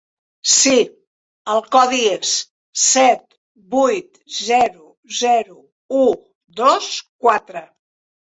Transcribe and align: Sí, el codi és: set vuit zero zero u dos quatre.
Sí, 0.51 0.77
el 1.55 1.59
codi 1.73 1.99
és: 2.13 2.29
set 2.83 3.21
vuit 3.75 4.17
zero 4.37 4.87
zero 5.19 5.59
u 6.05 6.07
dos 6.63 6.89
quatre. 7.27 7.63